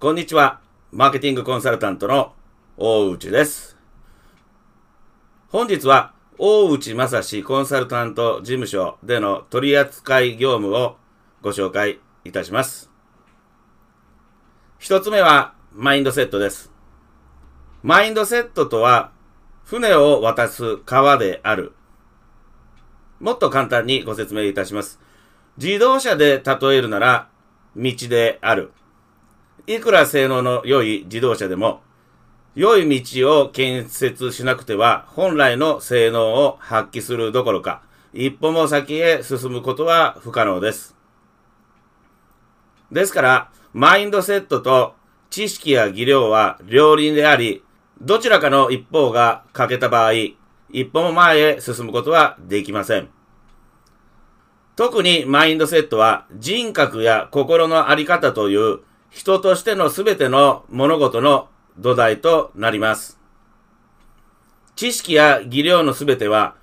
[0.00, 0.60] こんにちは。
[0.92, 2.32] マーケティングコンサルタントの
[2.76, 3.76] 大内です。
[5.48, 10.98] 本日は大内正史コンサルタント事務所での取扱い業務を
[11.42, 12.92] ご紹介いたします。
[14.78, 16.70] 一つ目はマインドセットです。
[17.82, 19.10] マインドセットとは
[19.64, 21.72] 船を渡す川である。
[23.18, 25.00] もっと簡単にご説明いたします。
[25.56, 27.28] 自動車で例えるなら
[27.74, 28.70] 道である。
[29.68, 31.82] いくら性能の良い自動車でも、
[32.54, 37.82] 良い道を建設しなくては、本来の性能を発揮するどころか、
[38.14, 40.96] 一歩も先へ進むことは不可能です。
[42.90, 44.94] ですから、マインドセットと
[45.28, 47.62] 知識や技量は両輪であり、
[48.00, 50.12] どちらかの一方が欠けた場合、
[50.70, 53.10] 一歩も前へ進むことはできません。
[54.76, 63.18] 特にマインドセットは人格や心のあり方という人としてのすべての物事の土台となります。
[64.76, 66.54] 知識や技量のすべては、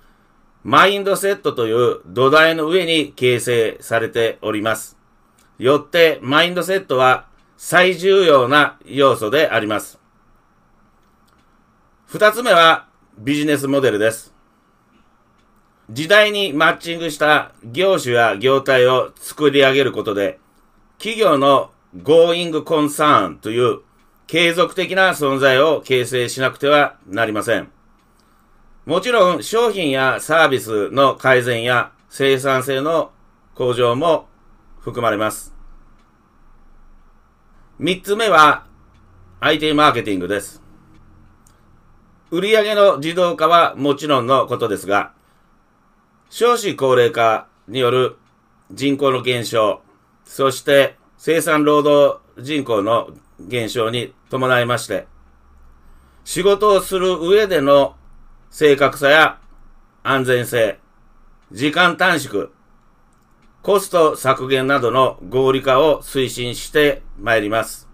[0.64, 4.96] マインドセットという土台の上に形成されております。
[5.58, 9.98] よって、マインドセットは最重要な要素であります。
[12.06, 12.86] 二つ目は
[13.18, 14.34] ビジネスモデルです。
[15.90, 20.40] 時代にマッチングした業種や業態を作り上げることで、
[20.98, 21.70] 企業の
[22.02, 23.80] Going Concern という
[24.26, 27.70] 継続的な存在を形成しなくてはなりません。
[28.84, 33.10] もちろん商品やサービスの改善や生産性の
[33.54, 34.28] 向上も
[34.80, 35.54] 含まれます。
[37.78, 38.66] 三つ目は
[39.40, 40.62] IT マーケティングです。
[42.30, 45.12] 売上の自動化はもちろんのことですが、
[46.30, 48.16] 少子高齢化による
[48.72, 49.82] 人口の減少、
[50.24, 55.06] そして生産労働人口の減少に伴いまして、
[56.24, 57.96] 仕事をする上での
[58.50, 59.38] 正確さや
[60.02, 60.78] 安全性、
[61.52, 62.48] 時間短縮、
[63.62, 67.88] コスト削減などの合理化を推進してまいります。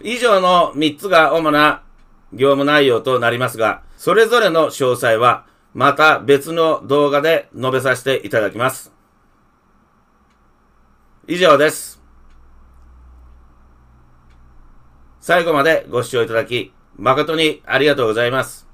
[0.00, 1.82] 以上の3つが主な
[2.32, 8.95] 業務内容となりますが、それぞれの詳細はまた別の動画で述べさせていただきます。
[11.28, 12.00] 以上です。
[15.20, 18.65] 最後までご視聴いただき、誠にありがとうございます。